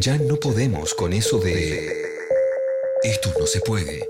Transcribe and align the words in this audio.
Ya 0.00 0.16
no 0.16 0.36
podemos 0.36 0.94
con 0.94 1.12
eso 1.12 1.38
de... 1.38 1.92
Esto 3.02 3.34
no 3.38 3.46
se 3.46 3.60
puede. 3.60 4.08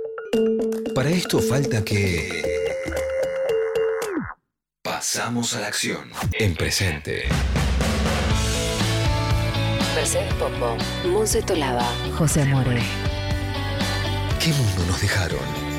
Para 0.94 1.10
esto 1.10 1.40
falta 1.40 1.84
que... 1.84 2.28
Pasamos 4.84 5.56
a 5.56 5.60
la 5.62 5.66
acción. 5.66 6.12
En 6.34 6.54
presente. 6.54 7.24
Mercedes 9.96 10.32
Popo, 10.34 10.76
Monse 11.08 11.42
Tolaba, 11.42 11.92
José 12.16 12.44
More. 12.44 12.80
¿Qué 14.38 14.50
mundo 14.50 14.84
nos 14.86 15.00
dejaron? 15.00 15.69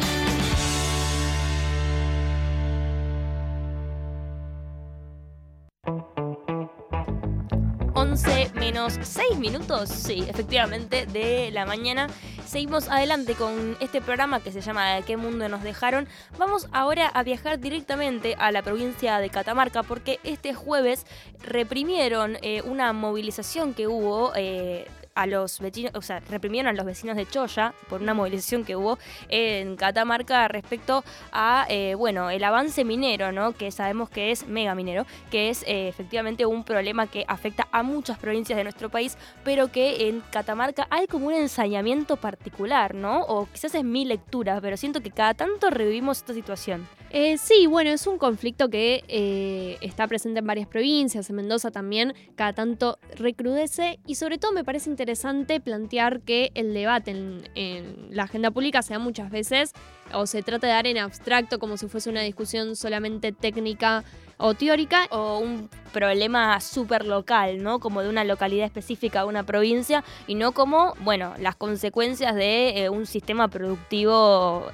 11 8.02 8.54
menos 8.56 8.98
6 9.00 9.38
minutos, 9.38 9.88
sí, 9.88 10.26
efectivamente, 10.28 11.06
de 11.06 11.52
la 11.52 11.68
mañana. 11.68 12.08
Seguimos 12.48 12.90
adelante 12.90 13.36
con 13.36 13.78
este 13.80 14.02
programa 14.02 14.40
que 14.40 14.52
se 14.52 14.60
llama 14.60 15.04
¿Qué 15.04 15.18
mundo 15.18 15.48
nos 15.50 15.62
dejaron? 15.62 16.08
Vamos 16.40 16.68
ahora 16.72 17.10
a 17.10 17.22
viajar 17.22 17.60
directamente 17.60 18.36
a 18.40 18.52
la 18.52 18.64
provincia 18.64 19.20
de 19.20 19.30
Catamarca 19.30 19.84
porque 19.84 20.20
este 20.24 20.56
jueves 20.56 21.06
reprimieron 21.44 22.40
eh, 22.42 22.64
una 22.64 22.92
movilización 22.92 23.76
que 23.76 23.86
hubo 23.86 24.34
eh, 24.36 24.88
a 25.16 25.26
los 25.28 25.60
vecinos, 25.60 25.92
o 25.96 26.02
sea, 26.02 26.20
reprimieron 26.30 26.70
a 26.70 26.74
los 26.74 26.86
vecinos 26.86 27.16
de 27.16 27.28
Choya 27.28 27.74
por 27.90 28.02
una 28.02 28.14
movilización 28.14 28.64
que 28.64 28.76
hubo 28.76 28.98
en 29.30 29.76
Catamarca 29.76 30.48
respecto 30.48 31.04
a, 31.32 31.66
eh, 31.70 31.96
bueno, 31.96 32.30
el 32.30 32.44
avance 32.44 32.84
minero, 32.84 33.32
¿no? 33.32 33.54
Que 33.54 33.72
sabemos 33.72 34.10
que 34.10 34.32
es 34.32 34.48
mega 34.48 34.76
minero, 34.76 35.06
que 35.30 35.50
es 35.50 35.64
eh, 35.64 35.88
efectivamente 35.88 36.46
un 36.46 36.64
problema 36.64 37.08
que 37.08 37.26
afecta 37.28 37.68
a 37.72 37.84
muchas 37.84 38.18
provincias 38.18 38.58
de 38.58 38.64
nuestro 38.64 38.90
país, 38.90 39.18
pero 39.44 39.72
que 39.72 40.08
en 40.08 40.22
Catamarca 40.32 40.88
hay 40.90 41.08
como 41.08 41.28
un 41.28 41.34
ensañamiento 41.34 42.18
particular, 42.18 42.96
¿no? 42.96 43.22
O 43.22 43.48
quizás 43.48 43.76
es 43.76 43.84
mi 43.84 44.06
lectura, 44.06 44.60
pero 44.62 44.78
siento 44.78 45.02
que 45.02 45.12
cada 45.12 45.34
tanto 45.34 45.70
revivimos 45.70 46.20
esta 46.20 46.34
situación. 46.34 46.88
Eh, 47.14 47.38
sí, 47.38 47.68
bueno, 47.68 47.90
es 47.90 48.08
un 48.08 48.18
conflicto 48.18 48.70
que 48.70 49.04
eh, 49.10 49.78
está 49.82 50.08
presente 50.08 50.40
en 50.40 50.48
varias 50.48 50.70
provincias, 50.70 51.30
en 51.30 51.36
Mendoza 51.36 51.70
también, 51.70 52.14
cada 52.36 52.54
tanto 52.54 53.00
recrudece 53.18 54.00
y 54.08 54.16
sobre 54.16 54.38
todo 54.38 54.54
me 54.54 54.64
parece 54.64 54.90
interesante 54.90 55.60
plantear 55.60 56.22
que 56.22 56.52
el 56.56 56.74
debate 56.74 57.12
en, 57.12 58.08
la 58.12 58.24
agenda 58.24 58.50
pública 58.50 58.82
se 58.82 58.94
da 58.94 59.00
muchas 59.00 59.30
veces 59.30 59.74
o 60.14 60.26
se 60.26 60.42
trata 60.42 60.68
de 60.68 60.74
dar 60.74 60.88
en 60.88 61.00
abstracto 61.00 61.60
como 61.60 61.76
si 61.76 61.90
fuese 61.90 62.10
una 62.10 62.22
discusión 62.22 62.78
solamente 62.78 63.34
técnica 63.34 64.06
o 64.38 64.54
teórica. 64.54 65.08
O 65.12 65.40
un 65.40 65.70
problema 65.92 66.60
súper 66.62 67.06
local, 67.06 67.62
¿no? 67.62 67.80
Como 67.80 68.02
de 68.02 68.10
una 68.10 68.24
localidad 68.24 68.66
específica, 68.66 69.26
una 69.26 69.44
provincia, 69.44 70.06
y 70.26 70.36
no 70.36 70.54
como, 70.54 70.94
bueno, 71.02 71.34
las 71.38 71.58
consecuencias 71.58 72.34
de 72.36 72.86
eh, 72.86 72.90
un 72.90 73.06
sistema 73.06 73.50
productivo 73.50 74.72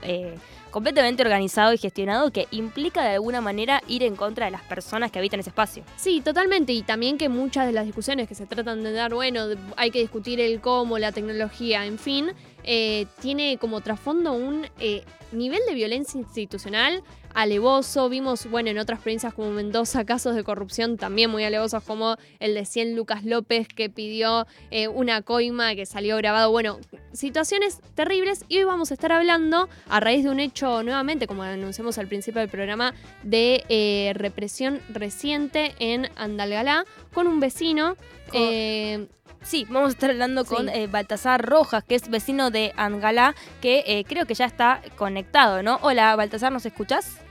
completamente 0.71 1.23
organizado 1.23 1.73
y 1.73 1.77
gestionado 1.77 2.31
que 2.31 2.47
implica 2.51 3.03
de 3.03 3.15
alguna 3.15 3.41
manera 3.41 3.81
ir 3.87 4.03
en 4.03 4.15
contra 4.15 4.45
de 4.45 4.51
las 4.51 4.61
personas 4.63 5.11
que 5.11 5.19
habitan 5.19 5.39
ese 5.39 5.49
espacio. 5.49 5.83
Sí, 5.95 6.21
totalmente. 6.21 6.73
Y 6.73 6.81
también 6.81 7.17
que 7.17 7.29
muchas 7.29 7.65
de 7.65 7.73
las 7.73 7.85
discusiones 7.85 8.27
que 8.27 8.35
se 8.35 8.45
tratan 8.45 8.83
de 8.83 8.91
dar, 8.91 9.13
bueno, 9.13 9.47
hay 9.75 9.91
que 9.91 9.99
discutir 9.99 10.39
el 10.39 10.61
cómo, 10.61 10.99
la 10.99 11.11
tecnología, 11.11 11.85
en 11.85 11.97
fin, 11.97 12.31
eh, 12.63 13.05
tiene 13.21 13.57
como 13.57 13.81
trasfondo 13.81 14.33
un 14.33 14.67
eh, 14.79 15.03
nivel 15.31 15.61
de 15.67 15.73
violencia 15.73 16.19
institucional 16.19 17.03
alevoso. 17.37 18.09
Vimos, 18.09 18.49
bueno, 18.49 18.71
en 18.71 18.79
otras 18.79 18.99
provincias 18.99 19.31
como 19.31 19.51
Mendoza, 19.51 20.05
casos 20.05 20.35
de 20.35 20.43
corrupción 20.43 20.97
también 20.97 21.29
muy 21.29 21.43
alevosos, 21.43 21.83
como 21.83 22.17
el 22.39 22.55
de 22.55 22.65
Cien 22.65 22.95
Lucas 22.95 23.23
López, 23.25 23.67
que 23.67 23.91
pidió 23.91 24.47
eh, 24.71 24.87
una 24.87 25.21
coima 25.21 25.75
que 25.75 25.85
salió 25.85 26.17
grabado. 26.17 26.49
Bueno, 26.49 26.79
situaciones 27.13 27.79
terribles. 27.93 28.43
Y 28.47 28.57
hoy 28.57 28.63
vamos 28.63 28.89
a 28.89 28.95
estar 28.95 29.11
hablando, 29.11 29.69
a 29.87 29.99
raíz 29.99 30.23
de 30.23 30.31
un 30.31 30.39
hecho 30.39 30.81
nuevamente, 30.81 31.27
como 31.27 31.43
anunciamos 31.43 31.99
al 31.99 32.07
principio 32.07 32.41
del 32.41 32.49
programa, 32.49 32.95
de 33.21 33.63
eh, 33.69 34.13
represión 34.15 34.81
reciente 34.89 35.75
en 35.77 36.09
Andalgalá, 36.15 36.85
con 37.13 37.27
un 37.27 37.39
vecino. 37.39 37.95
Eh, 38.33 39.07
Sí, 39.43 39.65
vamos 39.69 39.89
a 39.89 39.93
estar 39.93 40.09
hablando 40.09 40.43
con 40.43 40.67
Baltasar 40.89 41.45
Rojas, 41.45 41.83
que 41.83 41.95
es 41.95 42.09
vecino 42.09 42.49
de 42.49 42.73
Angalá, 42.75 43.33
que 43.61 44.03
creo 44.09 44.25
que 44.25 44.33
ya 44.33 44.45
está 44.45 44.81
conectado, 44.97 45.61
¿no? 45.63 45.77
Hola, 45.83 46.15
Baltasar, 46.15 46.51
¿nos 46.51 46.65
escuchas? 46.65 47.21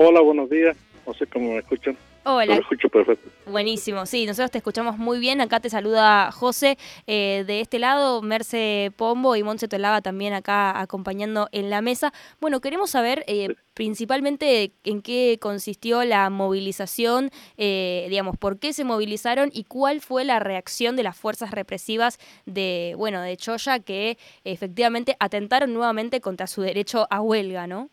Hola, 0.00 0.20
buenos 0.20 0.48
días. 0.48 0.76
No 1.04 1.12
sé 1.12 1.26
cómo 1.26 1.54
me 1.54 1.58
escuchan. 1.58 1.96
Hola. 2.22 2.54
Me 2.54 2.60
escucho 2.60 2.88
perfecto. 2.88 3.30
Buenísimo, 3.46 4.06
sí, 4.06 4.26
nosotros 4.26 4.52
te 4.52 4.58
escuchamos 4.58 4.96
muy 4.96 5.18
bien. 5.18 5.40
Acá 5.40 5.58
te 5.58 5.70
saluda 5.70 6.30
José 6.30 6.78
eh, 7.08 7.42
de 7.44 7.60
este 7.60 7.80
lado, 7.80 8.22
Merce 8.22 8.92
Pombo 8.96 9.34
y 9.34 9.42
Monse 9.42 9.66
Tolaba 9.66 10.00
también 10.00 10.34
acá 10.34 10.80
acompañando 10.80 11.48
en 11.50 11.68
la 11.68 11.82
mesa. 11.82 12.12
Bueno, 12.40 12.60
queremos 12.60 12.90
saber 12.90 13.24
eh, 13.26 13.56
principalmente 13.74 14.70
en 14.84 15.02
qué 15.02 15.36
consistió 15.40 16.04
la 16.04 16.30
movilización, 16.30 17.30
eh, 17.56 18.06
digamos, 18.08 18.36
por 18.36 18.60
qué 18.60 18.72
se 18.72 18.84
movilizaron 18.84 19.50
y 19.52 19.64
cuál 19.64 20.00
fue 20.00 20.24
la 20.24 20.38
reacción 20.38 20.94
de 20.94 21.02
las 21.02 21.16
fuerzas 21.16 21.50
represivas 21.50 22.20
de, 22.46 22.94
bueno, 22.96 23.20
de 23.20 23.36
Choya 23.36 23.80
que 23.80 24.16
efectivamente 24.44 25.16
atentaron 25.18 25.74
nuevamente 25.74 26.20
contra 26.20 26.46
su 26.46 26.62
derecho 26.62 27.08
a 27.10 27.20
huelga, 27.20 27.66
¿no? 27.66 27.90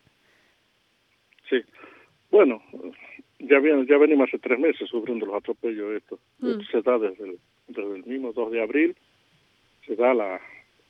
Sí, 1.48 1.56
bueno, 2.36 2.62
ya, 3.38 3.58
ya 3.88 3.96
venimos 3.96 4.28
hace 4.28 4.38
tres 4.38 4.58
meses 4.58 4.86
sufriendo 4.90 5.24
los 5.24 5.36
atropellos 5.36 5.96
esto. 5.96 6.18
Mm. 6.40 6.60
se 6.70 6.82
da 6.82 6.98
desde 6.98 7.24
el, 7.24 7.38
desde 7.66 7.96
el 7.96 8.04
mismo 8.04 8.34
2 8.34 8.52
de 8.52 8.62
abril, 8.62 8.94
se 9.86 9.96
da 9.96 10.12
la 10.12 10.38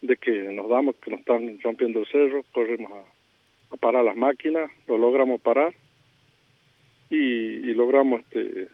de 0.02 0.16
que 0.16 0.32
nos 0.52 0.68
damos, 0.68 0.96
que 0.96 1.12
nos 1.12 1.20
están 1.20 1.60
rompiendo 1.60 2.00
el 2.00 2.06
cerro, 2.06 2.42
corremos 2.52 2.90
a, 2.90 3.76
parar 3.76 4.04
las 4.04 4.16
máquinas, 4.16 4.68
lo 4.88 4.98
logramos 4.98 5.40
parar 5.40 5.72
y, 7.10 7.72
logramos 7.74 8.22
este 8.22 8.66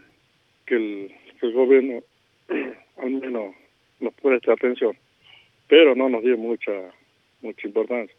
que 0.64 0.74
el, 0.74 1.14
que 1.38 1.46
el 1.46 1.52
gobierno 1.52 2.02
al 2.96 3.10
menos 3.10 3.54
nos 4.00 4.14
preste 4.14 4.50
atención, 4.50 4.96
pero 5.68 5.94
no 5.94 6.08
nos 6.08 6.22
dio 6.22 6.38
mucha 6.38 6.72
mucha 7.42 7.66
importancia. 7.66 8.16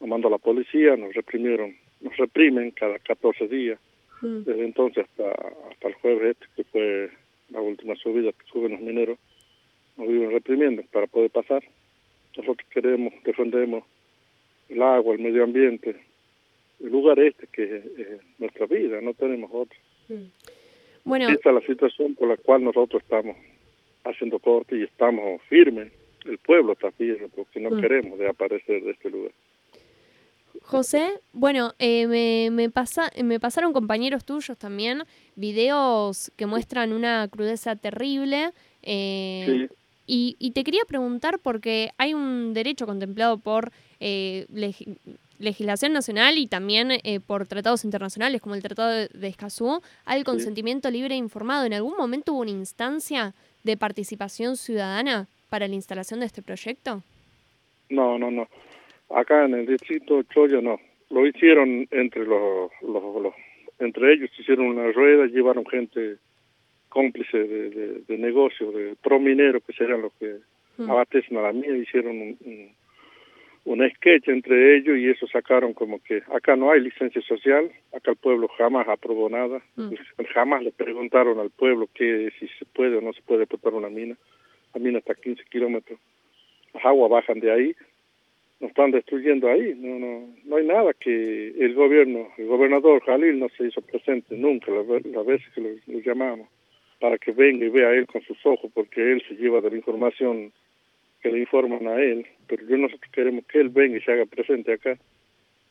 Nos 0.00 0.08
mandó 0.08 0.30
la 0.30 0.38
policía, 0.38 0.96
nos 0.96 1.12
reprimieron 1.12 1.76
nos 2.04 2.16
reprimen 2.16 2.70
cada 2.70 2.98
14 2.98 3.48
días. 3.48 3.80
Mm. 4.20 4.44
Desde 4.44 4.64
entonces 4.64 5.04
hasta, 5.04 5.30
hasta 5.70 5.88
el 5.88 5.94
jueves 5.94 6.36
este, 6.36 6.46
que 6.54 6.64
fue 6.64 7.10
la 7.50 7.60
última 7.60 7.96
subida 7.96 8.32
que 8.32 8.46
suben 8.52 8.72
los 8.72 8.80
mineros, 8.80 9.18
nos 9.96 10.06
viven 10.06 10.30
reprimiendo 10.30 10.82
para 10.92 11.06
poder 11.06 11.30
pasar. 11.30 11.64
Nosotros 12.36 12.66
queremos, 12.70 13.12
defendemos 13.24 13.84
el 14.68 14.82
agua, 14.82 15.14
el 15.14 15.20
medio 15.20 15.44
ambiente, 15.44 15.96
el 16.80 16.90
lugar 16.90 17.18
este 17.18 17.46
que 17.46 17.76
es, 17.76 17.84
nuestra 18.38 18.66
vida, 18.66 19.00
no 19.00 19.14
tenemos 19.14 19.50
otro. 19.52 19.78
Mm. 20.08 20.24
Bueno. 21.04 21.28
Esta 21.28 21.50
es 21.50 21.54
la 21.54 21.60
situación 21.62 22.14
por 22.14 22.28
la 22.28 22.36
cual 22.36 22.64
nosotros 22.64 23.02
estamos 23.02 23.36
haciendo 24.04 24.38
corte 24.38 24.76
y 24.76 24.82
estamos 24.82 25.40
firmes. 25.42 25.92
El 26.24 26.38
pueblo 26.38 26.72
está 26.72 26.90
firme 26.92 27.28
porque 27.34 27.60
no 27.60 27.70
mm. 27.70 27.80
queremos 27.80 28.18
de 28.18 28.28
aparecer 28.28 28.82
de 28.82 28.90
este 28.92 29.10
lugar. 29.10 29.32
José, 30.62 31.20
bueno, 31.32 31.74
eh, 31.78 32.06
me, 32.06 32.50
me, 32.50 32.70
pasa, 32.70 33.10
me 33.22 33.40
pasaron 33.40 33.72
compañeros 33.72 34.24
tuyos 34.24 34.56
también 34.56 35.04
videos 35.36 36.32
que 36.36 36.46
muestran 36.46 36.92
una 36.92 37.28
crudeza 37.28 37.76
terrible. 37.76 38.52
Eh, 38.82 39.68
y, 40.06 40.36
y, 40.38 40.50
te 40.52 40.64
quería 40.64 40.84
preguntar 40.86 41.38
porque 41.38 41.90
hay 41.96 42.14
un 42.14 42.52
derecho 42.54 42.86
contemplado 42.86 43.38
por 43.38 43.72
eh, 44.00 44.46
legislación 45.38 45.92
nacional 45.92 46.38
y 46.38 46.46
también 46.46 46.90
por 47.26 47.46
tratados 47.46 47.84
internacionales 47.84 48.40
como 48.42 48.54
el 48.54 48.62
Tratado 48.62 48.90
de, 48.90 49.28
Escazú 49.28 49.80
al 50.04 50.24
consentimiento 50.24 50.90
libre 50.90 51.14
e 51.14 51.18
informado. 51.18 51.64
¿En 51.64 51.72
algún 51.72 51.96
momento 51.96 52.34
hubo 52.34 52.42
una 52.42 52.50
instancia 52.50 53.34
de 53.64 53.76
participación 53.76 54.56
ciudadana 54.56 55.26
para 55.48 55.68
la 55.68 55.74
instalación 55.74 56.20
de 56.20 56.26
este 56.26 56.42
proyecto? 56.42 57.02
No, 57.88 58.18
no, 58.18 58.30
no. 58.30 58.46
Acá 59.10 59.44
en 59.44 59.54
el 59.54 59.66
distrito 59.66 60.22
Choya 60.24 60.60
no. 60.60 60.78
Lo 61.10 61.26
hicieron 61.26 61.86
entre 61.90 62.24
los, 62.24 62.70
los, 62.82 63.34
entre 63.78 64.14
ellos 64.14 64.30
hicieron 64.38 64.66
una 64.66 64.90
rueda, 64.92 65.26
llevaron 65.26 65.66
gente 65.66 66.16
cómplice 66.88 67.38
de, 67.38 67.70
de, 68.06 68.18
negocio, 68.18 68.70
de 68.70 68.94
prominero, 69.02 69.60
que 69.60 69.72
serían 69.72 70.02
los 70.02 70.12
que 70.14 70.36
mm. 70.78 70.90
abastecen 70.90 71.36
a 71.38 71.42
la 71.42 71.52
mía, 71.52 71.76
hicieron 71.76 72.20
un, 72.20 72.70
un, 73.64 73.90
sketch 73.90 74.28
entre 74.28 74.76
ellos 74.76 74.96
y 74.96 75.08
eso 75.08 75.26
sacaron 75.26 75.74
como 75.74 76.00
que 76.02 76.22
acá 76.32 76.54
no 76.54 76.70
hay 76.70 76.80
licencia 76.80 77.20
social, 77.22 77.68
acá 77.92 78.12
el 78.12 78.16
pueblo 78.16 78.46
jamás 78.56 78.86
aprobó 78.88 79.28
nada, 79.28 79.60
mm. 79.74 79.92
jamás 80.32 80.62
le 80.62 80.70
preguntaron 80.70 81.40
al 81.40 81.50
pueblo 81.50 81.88
que 81.92 82.30
si 82.38 82.46
se 82.46 82.64
puede 82.64 82.96
o 82.96 83.00
no 83.00 83.12
se 83.12 83.22
puede 83.22 83.42
explotar 83.42 83.74
una 83.74 83.90
mina, 83.90 84.16
la 84.72 84.80
mina 84.80 84.98
está 84.98 85.14
a 85.14 85.16
15 85.16 85.42
kilómetros, 85.50 85.98
las 86.72 86.84
aguas 86.84 87.10
bajan 87.10 87.40
de 87.40 87.50
ahí, 87.50 87.76
nos 88.60 88.70
están 88.70 88.90
destruyendo 88.90 89.48
ahí. 89.48 89.74
No, 89.76 89.98
no, 89.98 90.34
no 90.44 90.56
hay 90.56 90.66
nada 90.66 90.92
que 90.94 91.48
el 91.58 91.74
gobierno, 91.74 92.28
el 92.38 92.46
gobernador 92.46 93.02
Jalil 93.02 93.38
no 93.38 93.48
se 93.50 93.66
hizo 93.66 93.80
presente 93.82 94.36
nunca, 94.36 94.70
las, 94.70 94.86
veces 95.26 95.46
que 95.54 95.60
lo, 95.60 96.00
llamamos, 96.00 96.48
para 97.00 97.18
que 97.18 97.32
venga 97.32 97.64
y 97.64 97.68
vea 97.68 97.88
a 97.88 97.94
él 97.94 98.06
con 98.06 98.22
sus 98.22 98.38
ojos, 98.46 98.70
porque 98.72 99.12
él 99.12 99.22
se 99.28 99.34
lleva 99.34 99.60
de 99.60 99.70
la 99.70 99.76
información 99.76 100.52
que 101.22 101.32
le 101.32 101.40
informan 101.40 101.86
a 101.86 102.00
él, 102.00 102.26
pero 102.46 102.62
nosotros 102.76 103.10
queremos 103.12 103.44
que 103.46 103.58
él 103.58 103.70
venga 103.70 103.96
y 103.96 104.00
se 104.00 104.12
haga 104.12 104.26
presente 104.26 104.72
acá 104.74 104.98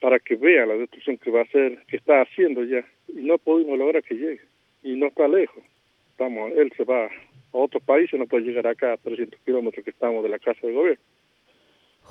para 0.01 0.19
que 0.19 0.35
vea 0.35 0.65
la 0.65 0.75
destrucción 0.75 1.17
que 1.17 1.31
va 1.31 1.39
a 1.39 1.43
hacer, 1.43 1.79
que 1.87 1.95
está 1.95 2.21
haciendo 2.21 2.63
ya, 2.65 2.85
y 3.07 3.21
no 3.21 3.37
pudimos 3.37 3.77
lograr 3.77 4.03
que 4.03 4.15
llegue, 4.15 4.41
y 4.81 4.95
no 4.95 5.07
está 5.07 5.27
lejos. 5.27 5.63
Estamos, 6.11 6.51
él 6.57 6.73
se 6.75 6.83
va 6.83 7.05
a 7.05 7.09
otros 7.51 7.81
países, 7.83 8.19
no 8.19 8.27
puede 8.27 8.43
llegar 8.43 8.67
acá 8.67 8.93
a 8.93 8.97
300 8.97 9.39
kilómetros 9.45 9.83
que 9.83 9.91
estamos 9.91 10.21
de 10.23 10.29
la 10.29 10.39
casa 10.39 10.67
de 10.67 10.73
gobierno. 10.73 11.01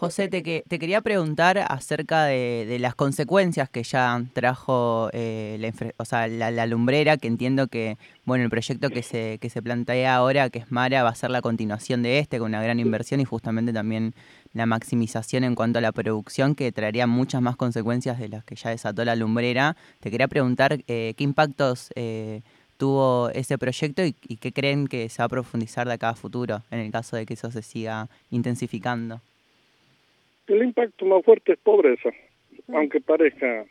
José, 0.02 0.26
te, 0.26 0.42
que, 0.42 0.64
te 0.66 0.80
quería 0.80 1.00
preguntar 1.00 1.58
acerca 1.58 2.24
de, 2.24 2.76
las 2.80 2.96
consecuencias 2.96 3.70
que 3.70 3.84
ya 3.84 4.24
trajo 4.32 5.08
eh, 5.12 5.56
la, 5.60 5.92
o 5.96 6.04
sea, 6.04 6.26
la, 6.26 6.66
lumbrera, 6.66 7.18
que 7.18 7.28
entiendo 7.28 7.68
que 7.68 7.98
bueno 8.24 8.42
el 8.42 8.50
proyecto 8.50 8.90
que 8.90 9.04
se, 9.04 9.38
que 9.40 9.48
se 9.48 9.62
plantea 9.62 10.16
ahora, 10.16 10.50
que 10.50 10.58
es 10.58 10.72
Mara, 10.72 11.04
va 11.04 11.10
a 11.10 11.14
ser 11.14 11.30
la 11.30 11.40
continuación 11.40 12.02
de 12.02 12.18
este, 12.18 12.40
con 12.40 12.48
una 12.48 12.60
gran 12.60 12.80
inversión 12.80 13.20
y 13.20 13.24
justamente 13.24 13.72
también 13.72 14.12
la 14.54 14.66
maximización 14.66 15.44
en 15.44 15.54
cuanto 15.54 15.78
a 15.78 15.82
la 15.82 15.92
producción, 15.92 16.56
que 16.56 16.72
traería 16.72 17.06
muchas 17.06 17.40
más 17.40 17.54
consecuencias 17.54 18.18
de 18.18 18.28
las 18.28 18.42
que 18.42 18.56
ya 18.56 18.70
desató 18.70 19.04
la 19.04 19.14
lumbrera. 19.14 19.76
Te 20.00 20.10
quería 20.10 20.26
preguntar 20.26 20.82
eh, 20.88 21.14
qué 21.16 21.22
impactos 21.22 21.92
eh, 21.94 22.42
tuvo 22.76 23.30
ese 23.34 23.56
proyecto 23.56 24.04
y, 24.04 24.16
y 24.26 24.38
qué 24.38 24.52
creen 24.52 24.88
que 24.88 25.08
se 25.08 25.22
va 25.22 25.26
a 25.26 25.28
profundizar 25.28 25.86
de 25.86 25.94
acá 25.94 26.08
a 26.08 26.16
futuro, 26.16 26.64
en 26.72 26.80
el 26.80 26.90
caso 26.90 27.14
de 27.14 27.24
que 27.24 27.34
eso 27.34 27.52
se 27.52 27.62
siga 27.62 28.08
intensificando 28.30 29.22
el 30.52 30.62
impacto 30.62 31.06
más 31.06 31.24
fuerte 31.24 31.52
es 31.52 31.58
pobreza, 31.58 32.10
aunque 32.68 33.00
parezca 33.00 33.64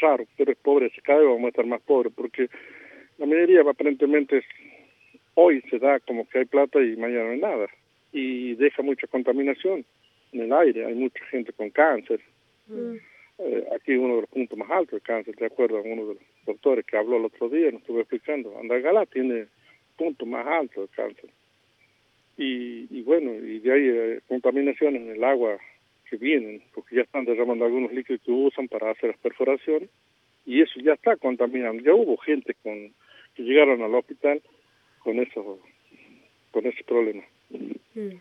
raro, 0.00 0.24
pero 0.36 0.52
es 0.52 0.58
pobreza. 0.58 0.96
Cada 1.02 1.20
vez 1.20 1.28
vamos 1.28 1.44
a 1.44 1.48
estar 1.48 1.66
más 1.66 1.80
pobres 1.82 2.12
porque 2.14 2.48
la 3.18 3.26
minería 3.26 3.62
aparentemente 3.62 4.42
hoy 5.34 5.62
se 5.70 5.78
da 5.78 6.00
como 6.00 6.28
que 6.28 6.40
hay 6.40 6.44
plata 6.44 6.80
y 6.80 6.96
mañana 6.96 7.24
no 7.24 7.30
hay 7.30 7.40
nada 7.40 7.66
y 8.12 8.54
deja 8.54 8.82
mucha 8.82 9.06
contaminación 9.06 9.84
en 10.32 10.40
el 10.40 10.52
aire. 10.52 10.86
Hay 10.86 10.94
mucha 10.94 11.24
gente 11.26 11.52
con 11.52 11.70
cáncer. 11.70 12.20
Mm. 12.66 12.96
Eh, 13.40 13.68
aquí 13.74 13.92
uno 13.92 14.16
de 14.16 14.20
los 14.22 14.30
puntos 14.30 14.58
más 14.58 14.70
altos 14.70 15.00
de 15.00 15.00
cáncer, 15.00 15.36
de 15.36 15.46
acuerdo 15.46 15.78
a 15.78 15.82
uno 15.82 16.06
de 16.06 16.14
los 16.14 16.22
doctores 16.46 16.84
que 16.84 16.96
habló 16.96 17.18
el 17.18 17.26
otro 17.26 17.48
día, 17.48 17.70
nos 17.70 17.82
estuvo 17.82 18.00
explicando. 18.00 18.58
Andalgalá 18.58 19.06
tiene 19.06 19.46
punto 19.96 20.26
más 20.26 20.46
alto 20.46 20.82
de 20.82 20.88
cáncer 20.88 21.30
y, 22.40 23.02
bueno, 23.02 23.34
y 23.34 23.58
de 23.58 23.72
ahí 23.72 23.88
eh, 23.88 24.20
contaminación 24.28 24.94
en 24.94 25.10
el 25.10 25.24
agua 25.24 25.58
que 26.08 26.16
vienen, 26.16 26.62
porque 26.72 26.96
ya 26.96 27.02
están 27.02 27.24
derramando 27.24 27.64
algunos 27.64 27.92
líquidos 27.92 28.22
que 28.22 28.30
usan 28.30 28.68
para 28.68 28.92
hacer 28.92 29.10
las 29.10 29.18
perforaciones, 29.18 29.90
y 30.46 30.62
eso 30.62 30.80
ya 30.80 30.94
está 30.94 31.16
contaminando. 31.16 31.82
Ya 31.82 31.94
hubo 31.94 32.16
gente 32.16 32.54
con 32.62 32.92
que 33.34 33.42
llegaron 33.42 33.82
al 33.82 33.94
hospital 33.94 34.40
con 35.00 35.18
eso, 35.18 35.58
con 36.50 36.66
ese 36.66 36.82
problema. 36.84 37.24
Mm. 37.50 38.16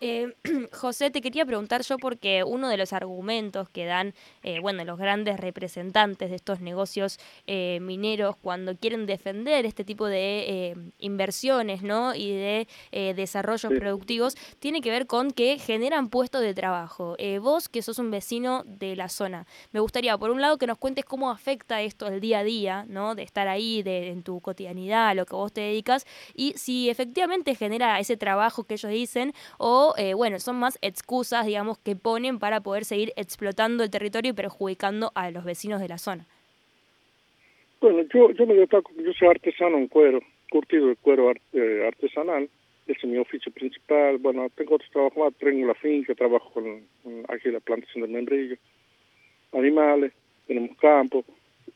Eh, 0.00 0.34
José, 0.72 1.10
te 1.10 1.22
quería 1.22 1.46
preguntar 1.46 1.82
yo 1.82 1.96
porque 1.96 2.44
uno 2.44 2.68
de 2.68 2.76
los 2.76 2.92
argumentos 2.92 3.68
que 3.70 3.86
dan, 3.86 4.14
eh, 4.42 4.60
bueno, 4.60 4.84
los 4.84 4.98
grandes 4.98 5.40
representantes 5.40 6.28
de 6.30 6.36
estos 6.36 6.60
negocios 6.60 7.18
eh, 7.46 7.78
mineros 7.80 8.36
cuando 8.36 8.76
quieren 8.76 9.06
defender 9.06 9.64
este 9.64 9.84
tipo 9.84 10.06
de 10.06 10.76
inversiones, 10.98 11.82
¿no? 11.82 12.14
Y 12.14 12.32
de 12.32 12.66
desarrollos 12.92 13.72
productivos, 13.78 14.36
tiene 14.58 14.80
que 14.80 14.90
ver 14.90 15.06
con 15.06 15.30
que 15.30 15.58
generan 15.58 16.08
puestos 16.08 16.42
de 16.42 16.54
trabajo. 16.54 17.16
vos, 17.40 17.68
que 17.68 17.82
sos 17.82 17.98
un 17.98 18.10
vecino 18.10 18.62
de 18.66 18.96
la 18.96 19.08
zona, 19.08 19.46
me 19.72 19.80
gustaría, 19.80 20.16
por 20.18 20.30
un 20.30 20.40
lado, 20.40 20.58
que 20.58 20.66
nos 20.66 20.78
cuentes 20.78 21.04
cómo 21.04 21.30
afecta 21.30 21.80
esto 21.82 22.06
el 22.08 22.20
día 22.20 22.40
a 22.40 22.44
día, 22.44 22.84
¿no? 22.88 23.14
De 23.14 23.22
estar 23.22 23.48
ahí, 23.48 23.82
de, 23.82 24.10
en 24.10 24.22
tu 24.22 24.40
cotidianidad, 24.40 25.08
a 25.08 25.14
lo 25.14 25.26
que 25.26 25.34
vos 25.34 25.52
te 25.52 25.62
dedicas, 25.62 26.06
y 26.34 26.52
si 26.56 26.90
efectivamente 26.90 27.54
genera 27.54 27.98
ese 28.00 28.16
trabajo 28.16 28.64
que 28.64 28.74
ellos 28.74 28.90
dicen 28.90 29.34
o 29.58 29.85
eh, 29.96 30.14
bueno, 30.14 30.38
son 30.38 30.56
más 30.56 30.78
excusas, 30.82 31.46
digamos, 31.46 31.78
que 31.78 31.96
ponen 31.96 32.38
para 32.38 32.60
poder 32.60 32.84
seguir 32.84 33.12
explotando 33.16 33.84
el 33.84 33.90
territorio 33.90 34.30
y 34.30 34.34
perjudicando 34.34 35.12
a 35.14 35.30
los 35.30 35.44
vecinos 35.44 35.80
de 35.80 35.88
la 35.88 35.98
zona. 35.98 36.26
Bueno, 37.80 38.02
yo, 38.12 38.30
yo 38.30 38.46
me 38.46 38.54
destaco, 38.54 38.90
yo 38.96 39.12
soy 39.12 39.28
artesano 39.28 39.76
en 39.78 39.88
cuero, 39.88 40.20
curtido 40.50 40.88
de 40.88 40.96
cuero 40.96 41.32
eh, 41.52 41.84
artesanal, 41.86 42.48
ese 42.86 42.98
es 42.98 43.04
mi 43.04 43.18
oficio 43.18 43.52
principal. 43.52 44.18
Bueno, 44.18 44.48
tengo 44.54 44.76
otros 44.76 44.90
trabajos 44.90 45.18
más, 45.18 45.34
tengo 45.34 45.66
la 45.66 45.74
finca, 45.74 46.14
trabajo 46.14 46.50
con, 46.52 46.82
aquí 47.28 47.50
la 47.50 47.60
plantación 47.60 48.02
del 48.02 48.12
membrillo, 48.12 48.56
animales, 49.52 50.12
tenemos 50.46 50.76
campo. 50.78 51.24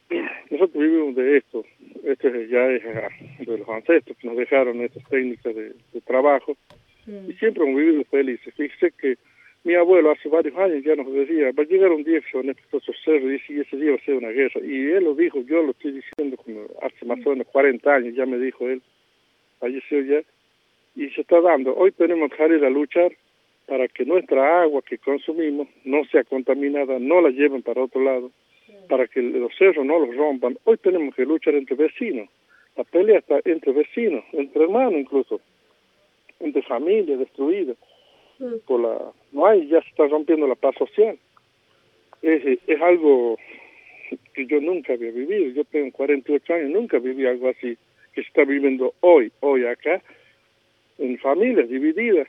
Nosotros 0.51 0.83
vivimos 0.83 1.15
de 1.17 1.37
esto, 1.37 1.65
este 2.05 2.49
ya 2.49 2.67
es 2.71 2.83
ah, 2.87 3.09
de 3.39 3.59
los 3.59 3.69
ancestros 3.69 4.17
que 4.17 4.27
nos 4.27 4.37
dejaron 4.37 4.81
estas 4.81 5.05
técnicas 5.09 5.55
de 5.55 6.01
trabajo 6.07 6.57
y 7.29 7.33
siempre 7.35 7.65
hemos 7.65 7.77
vivido 7.77 8.05
felices. 8.05 8.55
Fíjese 8.55 8.93
que 8.93 9.17
mi 9.65 9.75
abuelo 9.75 10.11
hace 10.11 10.29
varios 10.29 10.57
años 10.57 10.83
ya 10.85 10.97
nos 10.97 11.13
decía, 11.13 11.51
va 11.53 11.63
a 11.63 11.67
llegar 11.67 11.91
un 11.91 12.05
día 12.05 12.21
que 12.21 12.31
se 12.31 12.37
van 12.39 12.49
a 12.49 12.53
estos 12.53 12.85
cerros 13.05 13.31
y 13.49 13.61
ese 13.61 13.77
día 13.77 13.91
va 13.91 13.97
a 13.97 14.05
ser 14.05 14.15
una 14.15 14.31
guerra. 14.31 14.61
Y 14.65 14.91
él 14.91 15.05
lo 15.05 15.15
dijo, 15.15 15.41
yo 15.43 15.63
lo 15.63 15.73
estoy 15.73 15.93
diciendo 15.93 16.37
como 16.39 16.63
hace 16.83 17.05
más 17.05 17.25
o 17.27 17.31
menos 17.31 17.47
40 17.49 17.95
años, 17.95 18.15
ya 18.15 18.25
me 18.27 18.39
dijo 18.39 18.69
él, 18.69 18.81
falleció 19.59 20.01
ya, 20.03 20.23
y 20.97 21.11
se 21.11 21.21
está 21.21 21.41
dando. 21.41 21.75
Hoy 21.77 21.93
tenemos 21.93 22.31
que 22.31 22.39
salir 22.39 22.65
a 22.65 22.71
luchar 22.71 23.13
para 23.67 23.87
que 23.87 24.05
nuestra 24.05 24.63
agua 24.63 24.83
que 24.83 24.99
consumimos 24.99 25.69
no 25.85 26.05
sea 26.07 26.25
contaminada, 26.25 26.99
no 26.99 27.21
la 27.21 27.31
lleven 27.31 27.63
para 27.63 27.85
otro 27.85 28.03
lado, 28.03 28.31
para 28.89 29.07
que 29.07 29.21
los 29.21 29.55
cerros 29.57 29.85
no 29.85 29.99
los 29.99 30.17
rompan. 30.17 30.59
Hoy 30.65 30.79
tenemos 30.79 31.15
que 31.15 31.25
luchar 31.25 31.55
entre 31.55 31.77
vecinos. 31.77 32.29
La 32.77 32.85
pelea 32.85 33.19
está 33.19 33.41
entre 33.45 33.73
vecinos, 33.73 34.25
entre 34.33 34.65
hermanos 34.65 34.95
incluso 34.95 35.41
entre 36.41 36.63
familias 36.63 37.19
destruidas 37.19 37.77
mm. 38.39 38.67
por 38.67 38.81
la 38.81 39.13
no 39.33 39.47
hay 39.47 39.69
ya 39.69 39.81
se 39.83 39.89
está 39.89 40.07
rompiendo 40.07 40.47
la 40.47 40.55
paz 40.55 40.75
social 40.77 41.19
es, 42.23 42.59
es 42.67 42.83
algo 42.83 43.39
que 44.35 44.47
yo 44.47 44.61
nunca 44.61 44.95
había 44.95 45.11
vivido 45.11 45.53
yo 45.53 45.65
tengo 45.65 45.93
48 45.93 46.55
años 46.55 46.71
nunca 46.71 46.99
viví 46.99 47.27
algo 47.27 47.49
así 47.49 47.77
que 48.15 48.23
se 48.23 48.29
está 48.29 48.45
viviendo 48.45 48.95
hoy 49.01 49.33
hoy 49.41 49.65
acá 49.67 50.03
en 50.99 51.19
familias 51.19 51.69
divididas 51.69 52.29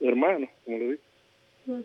hermanos 0.00 0.50
como 0.64 0.78
le 0.78 0.84
digo 0.84 1.02
mm. 1.66 1.80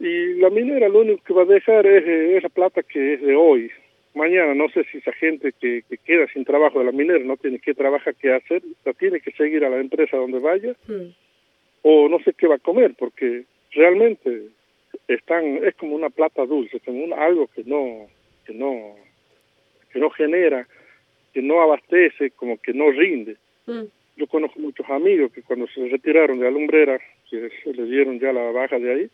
y 0.00 0.34
la 0.34 0.50
minera 0.50 0.88
lo 0.88 1.00
único 1.00 1.22
que 1.24 1.34
va 1.34 1.42
a 1.42 1.46
dejar 1.46 1.86
es 1.86 2.06
esa 2.38 2.48
plata 2.48 2.82
que 2.82 3.14
es 3.14 3.20
de 3.20 3.34
hoy 3.34 3.70
mañana 4.14 4.54
no 4.54 4.68
sé 4.70 4.84
si 4.90 4.98
esa 4.98 5.12
gente 5.12 5.52
que, 5.52 5.82
que 5.88 5.98
queda 5.98 6.26
sin 6.32 6.44
trabajo 6.44 6.78
de 6.78 6.86
la 6.86 6.92
minera 6.92 7.24
no 7.24 7.36
tiene 7.36 7.58
que 7.58 7.74
trabajar, 7.74 8.14
qué 8.16 8.32
hacer, 8.32 8.62
la 8.84 8.92
tiene 8.92 9.20
que 9.20 9.32
seguir 9.32 9.64
a 9.64 9.70
la 9.70 9.78
empresa 9.78 10.16
donde 10.16 10.38
vaya, 10.38 10.74
hmm. 10.86 11.12
o 11.82 12.08
no 12.08 12.18
sé 12.20 12.32
qué 12.34 12.46
va 12.46 12.56
a 12.56 12.58
comer, 12.58 12.94
porque 12.98 13.44
realmente 13.72 14.48
están, 15.06 15.64
es 15.64 15.74
como 15.76 15.94
una 15.94 16.10
plata 16.10 16.44
dulce, 16.46 16.80
como 16.80 17.14
algo 17.14 17.48
que 17.48 17.64
no, 17.64 18.06
que 18.46 18.54
no, 18.54 18.96
que 19.92 19.98
no 19.98 20.10
genera, 20.10 20.66
que 21.32 21.42
no 21.42 21.60
abastece, 21.60 22.30
como 22.30 22.58
que 22.58 22.72
no 22.72 22.90
rinde. 22.90 23.36
Hmm. 23.66 23.84
Yo 24.16 24.26
conozco 24.26 24.58
muchos 24.58 24.88
amigos 24.90 25.32
que 25.32 25.42
cuando 25.42 25.68
se 25.68 25.86
retiraron 25.88 26.38
de 26.38 26.44
la 26.46 26.50
lumbrera, 26.50 26.98
que 27.30 27.50
se 27.62 27.72
les 27.72 27.88
dieron 27.88 28.18
ya 28.18 28.32
la 28.32 28.50
baja 28.50 28.78
de 28.78 28.92
ahí, 28.92 29.10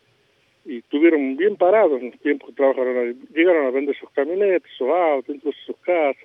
y 0.65 0.77
estuvieron 0.77 1.37
bien 1.37 1.55
parados 1.55 2.01
en 2.01 2.07
el 2.07 2.19
tiempo 2.19 2.47
que 2.47 2.53
trabajaron 2.53 2.97
ahí. 2.97 3.15
Llegaron 3.33 3.67
a 3.67 3.71
vender 3.71 3.95
sus 3.97 4.09
camionetas, 4.11 4.69
sus 4.77 4.89
autos, 4.89 5.35
incluso 5.35 5.57
sus 5.65 5.77
casas, 5.77 6.23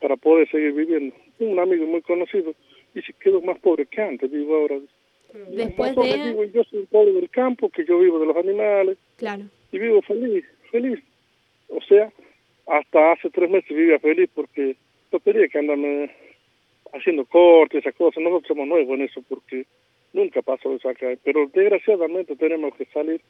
para 0.00 0.16
poder 0.16 0.48
seguir 0.50 0.72
viviendo. 0.72 1.14
Un 1.38 1.58
amigo 1.58 1.86
muy 1.86 2.02
conocido 2.02 2.54
y 2.94 3.00
se 3.00 3.12
quedó 3.14 3.40
más 3.40 3.58
pobre 3.58 3.86
que 3.86 4.02
antes, 4.02 4.30
vivo 4.30 4.56
ahora. 4.56 4.76
Después 5.48 5.96
de... 5.96 6.50
yo 6.52 6.64
soy 6.64 6.80
un 6.80 6.86
pobre 6.86 7.12
del 7.12 7.30
campo, 7.30 7.70
que 7.70 7.84
yo 7.84 7.98
vivo 7.98 8.18
de 8.18 8.26
los 8.26 8.36
animales. 8.36 8.98
Claro. 9.16 9.44
Y 9.72 9.78
vivo 9.78 10.02
feliz, 10.02 10.44
feliz. 10.70 11.00
O 11.68 11.80
sea, 11.82 12.12
hasta 12.66 13.12
hace 13.12 13.30
tres 13.30 13.48
meses 13.48 13.68
vivía 13.68 13.98
feliz 13.98 14.28
porque 14.34 14.76
no 15.10 15.20
tenía 15.20 15.48
que 15.48 15.58
andarme 15.58 16.10
haciendo 16.92 17.24
cortes, 17.24 17.80
esas 17.80 17.94
cosas. 17.94 18.22
Nosotros 18.22 18.48
somos 18.48 18.68
nuevos 18.68 18.98
en 18.98 19.02
eso 19.06 19.22
porque 19.28 19.64
nunca 20.12 20.42
pasó 20.42 20.74
eso 20.74 20.88
acá. 20.88 21.06
Pero 21.24 21.46
desgraciadamente 21.54 22.36
tenemos 22.36 22.74
que 22.74 22.84
salir 22.86 23.22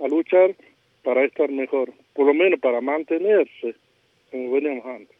a 0.00 0.08
luchar 0.08 0.54
para 1.02 1.24
estar 1.24 1.50
mejor, 1.50 1.92
por 2.14 2.26
lo 2.26 2.34
menos 2.34 2.60
para 2.60 2.80
mantenerse 2.80 3.76
como 4.30 4.50
veníamos 4.52 4.84
antes. 4.86 5.16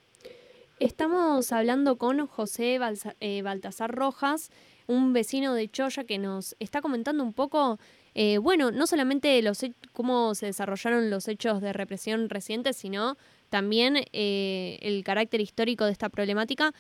Estamos 0.81 1.53
hablando 1.53 1.99
con 1.99 2.27
José 2.27 2.81
eh, 3.21 3.43
Baltasar 3.43 3.95
Rojas, 3.95 4.51
un 4.89 5.13
vecino 5.13 5.55
de 5.55 5.69
Choya 5.69 6.05
que 6.05 6.19
nos 6.19 6.57
está 6.59 6.83
comentando 6.83 7.23
un 7.23 7.33
poco, 7.33 7.79
eh, 8.15 8.39
bueno, 8.39 8.73
no 8.73 8.87
solamente 8.89 9.41
los 9.41 9.65
cómo 9.93 10.35
se 10.35 10.47
desarrollaron 10.47 11.11
los 11.11 11.29
hechos 11.29 11.61
de 11.61 11.73
represión 11.73 12.29
recientes, 12.29 12.77
sino 12.77 13.17
también 13.51 13.99
eh, 14.13 14.79
el 14.83 15.05
carácter 15.05 15.41
histórico 15.41 15.85
de 15.85 15.93
esta 15.93 16.09
problemática. 16.09 16.73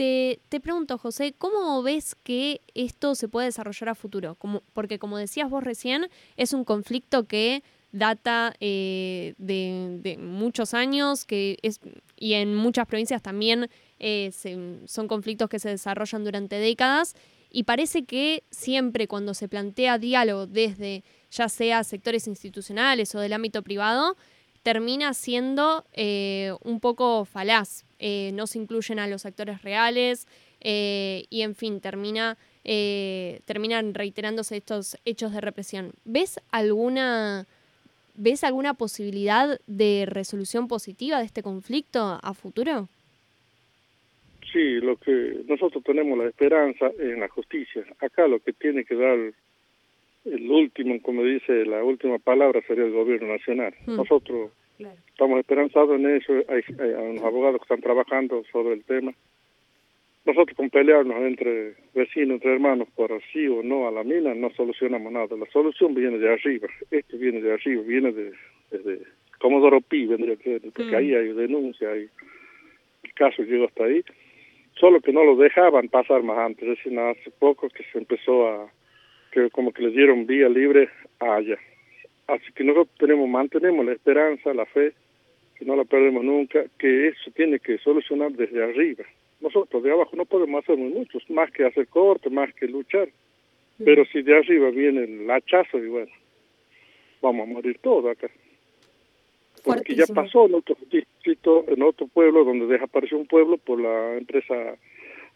Te, 0.00 0.60
pregunto, 0.62 0.96
José, 0.96 1.34
¿cómo 1.36 1.82
ves 1.82 2.14
que 2.14 2.62
esto 2.72 3.14
se 3.14 3.28
puede 3.28 3.48
desarrollar 3.48 3.90
a 3.90 3.94
futuro? 3.94 4.38
Porque 4.72 4.98
como 4.98 5.18
decías 5.18 5.50
vos 5.50 5.62
recién, 5.62 6.08
es 6.38 6.54
un 6.54 6.64
conflicto 6.64 7.26
que 7.26 7.62
data 7.92 8.54
eh, 8.60 9.34
de, 9.36 10.16
muchos 10.18 10.72
años 10.72 11.26
y 11.28 12.32
en 12.32 12.54
muchas 12.54 12.86
provincias 12.86 13.20
también 13.20 13.68
eh, 13.98 14.32
son 14.86 15.06
conflictos 15.06 15.50
que 15.50 15.58
se 15.58 15.68
desarrollan 15.68 16.24
durante 16.24 16.56
décadas 16.56 17.14
y 17.50 17.64
parece 17.64 18.04
que 18.04 18.44
siempre 18.50 19.06
cuando 19.06 19.34
se 19.34 19.48
plantea 19.48 19.98
diálogo 19.98 20.46
desde 20.46 21.04
ya 21.30 21.50
sea 21.50 21.84
sectores 21.84 22.26
institucionales 22.26 23.14
o 23.14 23.20
del 23.20 23.34
ámbito 23.34 23.62
privado, 23.62 24.16
termina 24.62 25.14
siendo 25.14 25.84
eh, 25.92 26.52
un 26.62 26.80
poco 26.80 27.24
falaz. 27.24 27.84
Eh, 27.98 28.30
no 28.34 28.46
se 28.46 28.58
incluyen 28.58 28.98
a 28.98 29.06
los 29.06 29.26
actores 29.26 29.62
reales 29.62 30.26
y 30.62 31.40
en 31.40 31.54
fin, 31.54 31.80
termina, 31.80 32.36
terminan 32.62 33.94
reiterándose 33.94 34.58
estos 34.58 34.98
hechos 35.06 35.32
de 35.32 35.40
represión. 35.40 35.92
¿Ves 36.04 36.38
alguna 36.50 37.46
¿Ves 38.22 38.44
alguna 38.44 38.74
posibilidad 38.74 39.58
de 39.66 40.04
resolución 40.06 40.68
positiva 40.68 41.18
de 41.18 41.24
este 41.24 41.42
conflicto 41.42 42.18
a 42.22 42.34
futuro? 42.34 42.86
Sí, 44.52 44.74
lo 44.80 44.96
que 44.96 45.42
nosotros 45.48 45.82
tenemos 45.84 46.18
la 46.18 46.26
esperanza 46.26 46.90
en 46.98 47.20
la 47.20 47.28
justicia. 47.28 47.82
Acá 47.98 48.28
lo 48.28 48.40
que 48.40 48.52
tiene 48.52 48.84
que 48.84 48.94
dar 48.94 49.32
el 50.24 50.50
último, 50.50 51.00
como 51.02 51.22
dice, 51.24 51.64
la 51.64 51.82
última 51.82 52.18
palabra 52.18 52.60
sería 52.66 52.84
el 52.84 52.92
gobierno 52.92 53.28
nacional. 53.28 53.74
Hmm. 53.86 53.96
Nosotros 53.96 54.50
estamos 54.78 55.38
esperanzados 55.38 55.98
en 55.98 56.16
eso. 56.16 56.32
Hay, 56.48 56.62
hay, 56.78 57.10
unos 57.10 57.22
abogados 57.22 57.60
que 57.60 57.64
están 57.64 57.80
trabajando 57.80 58.42
sobre 58.52 58.74
el 58.74 58.84
tema 58.84 59.12
nosotros 60.24 60.56
con 60.56 60.70
pelearnos 60.70 61.16
entre 61.22 61.74
vecinos, 61.94 62.36
entre 62.36 62.52
hermanos, 62.52 62.88
por 62.94 63.10
sí 63.32 63.46
o 63.48 63.62
no 63.62 63.88
a 63.88 63.90
la 63.90 64.04
mina, 64.04 64.34
no 64.34 64.50
solucionamos 64.50 65.12
nada. 65.12 65.36
La 65.36 65.46
solución 65.50 65.94
viene 65.94 66.18
de 66.18 66.32
arriba. 66.32 66.68
Esto 66.90 67.16
viene 67.16 67.40
de 67.40 67.52
arriba, 67.52 67.82
viene 67.82 68.12
de 68.12 68.32
desde 68.70 69.00
Comodoro 69.40 69.80
Pi, 69.80 70.06
vendría 70.06 70.36
porque 70.36 70.94
ahí 70.94 71.14
hay 71.14 71.32
denuncia, 71.32 71.90
hay, 71.90 72.08
el 73.02 73.14
caso 73.14 73.42
llegó 73.42 73.64
hasta 73.64 73.84
ahí. 73.84 74.04
Solo 74.78 75.00
que 75.00 75.12
no 75.12 75.24
lo 75.24 75.36
dejaban 75.36 75.88
pasar 75.88 76.22
más 76.22 76.38
antes, 76.38 76.62
es 76.68 76.76
decir, 76.76 76.98
hace 76.98 77.30
poco 77.38 77.68
que 77.68 77.82
se 77.90 77.98
empezó 77.98 78.46
a, 78.46 78.70
que 79.30 79.50
como 79.50 79.72
que 79.72 79.82
les 79.82 79.94
dieron 79.94 80.26
vía 80.26 80.48
libre 80.48 80.88
allá. 81.18 81.58
Así 82.26 82.52
que 82.54 82.64
nosotros 82.64 82.96
tenemos, 82.98 83.28
mantenemos 83.28 83.84
la 83.84 83.92
esperanza, 83.92 84.54
la 84.54 84.66
fe, 84.66 84.92
que 85.58 85.64
no 85.64 85.76
la 85.76 85.84
perdemos 85.84 86.24
nunca, 86.24 86.64
que 86.78 87.08
eso 87.08 87.30
tiene 87.34 87.58
que 87.58 87.78
solucionar 87.78 88.32
desde 88.32 88.62
arriba 88.62 89.04
nosotros 89.40 89.82
de 89.82 89.92
abajo 89.92 90.16
no 90.16 90.24
podemos 90.24 90.62
hacer 90.62 90.76
muy 90.76 90.90
mucho, 90.90 91.18
más 91.28 91.50
que 91.50 91.64
hacer 91.64 91.86
corte, 91.88 92.30
más 92.30 92.52
que 92.54 92.66
luchar. 92.66 93.08
Pero 93.82 94.04
si 94.06 94.22
de 94.22 94.36
arriba 94.36 94.70
viene 94.70 95.04
el 95.04 95.30
hachazo, 95.30 95.78
y 95.78 95.88
bueno, 95.88 96.12
vamos 97.22 97.48
a 97.48 97.52
morir 97.52 97.78
todos 97.80 98.10
acá. 98.10 98.28
Porque 99.64 99.94
ya 99.94 100.04
pasó 100.06 100.46
en 100.46 100.54
otro 100.54 100.76
distrito, 100.90 101.64
en 101.68 101.82
otro 101.82 102.06
pueblo, 102.06 102.44
donde 102.44 102.66
desapareció 102.66 103.18
un 103.18 103.26
pueblo 103.26 103.56
por 103.56 103.80
la 103.80 104.18
empresa 104.18 104.54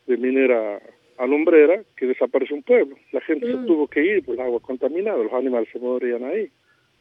de 0.06 0.16
minera 0.16 0.80
alumbrera, 1.18 1.82
que 1.96 2.06
desapareció 2.06 2.56
un 2.56 2.62
pueblo. 2.62 2.96
La 3.12 3.20
gente 3.20 3.46
se 3.46 3.56
mm. 3.56 3.66
tuvo 3.66 3.86
que 3.88 4.04
ir 4.04 4.24
por 4.24 4.34
el 4.34 4.40
agua 4.40 4.60
contaminada, 4.60 5.22
los 5.22 5.32
animales 5.32 5.68
se 5.72 5.78
morían 5.78 6.24
ahí. 6.24 6.50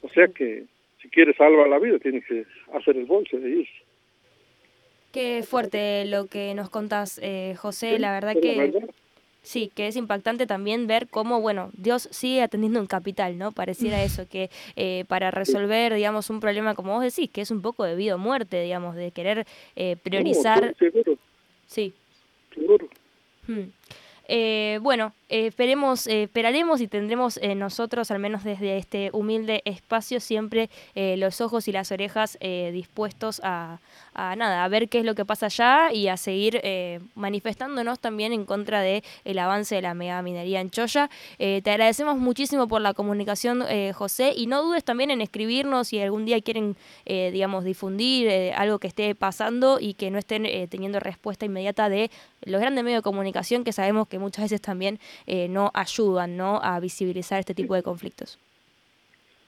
O 0.01 0.09
sea 0.09 0.27
que 0.27 0.65
si 1.01 1.09
quiere 1.09 1.33
salvar 1.33 1.67
la 1.67 1.79
vida, 1.79 1.99
tiene 1.99 2.21
que 2.21 2.45
hacer 2.73 2.97
el 2.97 3.05
bolso 3.05 3.37
de 3.37 3.49
irse. 3.49 3.83
Qué 5.11 5.43
fuerte 5.43 6.05
lo 6.05 6.25
que 6.25 6.53
nos 6.55 6.69
contás, 6.69 7.19
eh, 7.21 7.55
José. 7.57 7.99
la 7.99 8.11
verdad 8.13 8.33
que 8.33 8.73
sí, 9.43 9.69
que 9.75 9.87
es 9.87 9.95
impactante 9.95 10.47
también 10.47 10.87
ver 10.87 11.07
cómo, 11.07 11.39
bueno, 11.39 11.69
Dios 11.73 12.07
sigue 12.11 12.41
atendiendo 12.41 12.79
un 12.79 12.87
capital, 12.87 13.37
¿no? 13.37 13.51
Pareciera 13.51 14.03
eso, 14.03 14.27
que 14.27 14.49
eh, 14.75 15.05
para 15.09 15.29
resolver, 15.29 15.93
digamos, 15.93 16.29
un 16.29 16.39
problema 16.39 16.73
como 16.73 16.93
vos 16.93 17.03
decís, 17.03 17.29
que 17.29 17.41
es 17.41 17.51
un 17.51 17.61
poco 17.61 17.83
de 17.83 17.95
vida 17.95 18.15
o 18.15 18.17
muerte, 18.17 18.61
digamos, 18.63 18.95
de 18.95 19.11
querer 19.11 19.45
eh, 19.75 19.97
priorizar. 20.01 20.75
Sí. 21.67 21.93
Seguro. 22.53 22.87
Hmm. 23.47 23.69
Eh, 24.27 24.79
bueno, 24.81 25.13
esperemos, 25.29 26.07
esperaremos 26.07 26.81
y 26.81 26.87
tendremos 26.87 27.39
nosotros, 27.55 28.11
al 28.11 28.19
menos 28.19 28.43
desde 28.43 28.77
este 28.77 29.09
humilde 29.13 29.61
espacio, 29.65 30.19
siempre 30.19 30.69
los 30.95 31.41
ojos 31.41 31.67
y 31.67 31.71
las 31.71 31.91
orejas 31.91 32.37
dispuestos 32.39 33.41
a, 33.43 33.79
a 34.13 34.35
nada, 34.35 34.63
a 34.63 34.67
ver 34.67 34.89
qué 34.89 34.99
es 34.99 35.05
lo 35.05 35.15
que 35.15 35.25
pasa 35.25 35.47
allá 35.47 35.91
y 35.91 36.07
a 36.07 36.17
seguir 36.17 36.59
eh, 36.63 36.99
manifestándonos 37.15 37.99
también 37.99 38.33
en 38.33 38.45
contra 38.45 38.81
del 38.81 39.03
el 39.25 39.39
avance 39.39 39.75
de 39.75 39.81
la 39.81 39.93
mega 39.93 40.21
minería 40.21 40.61
en 40.61 40.69
Choya. 40.69 41.09
Eh, 41.39 41.61
te 41.63 41.71
agradecemos 41.71 42.17
muchísimo 42.17 42.67
por 42.67 42.81
la 42.81 42.93
comunicación, 42.93 43.63
eh, 43.67 43.91
José, 43.93 44.33
y 44.35 44.47
no 44.47 44.61
dudes 44.63 44.83
también 44.83 45.11
en 45.11 45.21
escribirnos 45.21 45.87
si 45.87 45.99
algún 45.99 46.25
día 46.25 46.41
quieren, 46.41 46.75
digamos, 47.05 47.63
difundir 47.63 48.53
algo 48.55 48.79
que 48.79 48.87
esté 48.87 49.15
pasando 49.15 49.79
y 49.79 49.93
que 49.93 50.11
no 50.11 50.19
estén 50.19 50.43
teniendo 50.69 50.99
respuesta 50.99 51.45
inmediata 51.45 51.89
de 51.89 52.11
los 52.45 52.61
grandes 52.61 52.83
medios 52.83 52.99
de 52.99 53.03
comunicación 53.03 53.63
que 53.63 53.71
sabemos 53.71 54.07
que 54.07 54.19
muchas 54.19 54.45
veces 54.45 54.61
también 54.61 54.99
no 55.49 55.71
ayudan 55.73 56.37
¿no? 56.37 56.59
a 56.61 56.79
visibilizar 56.79 57.39
este 57.39 57.53
tipo 57.53 57.75
de 57.75 57.83
conflictos. 57.83 58.39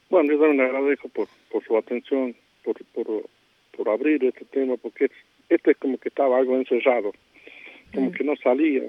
Bueno, 0.10 0.34
yo 0.34 0.39
también 0.39 0.62
agradezco 0.62 1.10
por, 1.10 1.27
por 1.51 1.63
su 1.63 1.77
atención, 1.77 2.36
por, 2.63 2.75
por 2.94 3.24
por 3.75 3.89
abrir 3.89 4.24
este 4.24 4.46
tema, 4.46 4.77
porque 4.77 5.10
este 5.50 5.72
es 5.72 5.77
como 5.77 5.98
que 5.98 6.10
estaba 6.10 6.38
algo 6.38 6.55
encerrado, 6.55 7.12
como 7.94 8.12
que 8.12 8.24
no 8.24 8.36
salía. 8.38 8.84